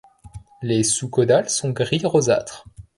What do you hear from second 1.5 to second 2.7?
sont gris rosâtre.